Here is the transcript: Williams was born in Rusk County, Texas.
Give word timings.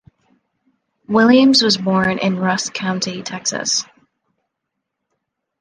Williams 1.07 1.61
was 1.61 1.77
born 1.77 2.17
in 2.17 2.39
Rusk 2.39 2.73
County, 2.73 3.21
Texas. 3.21 3.85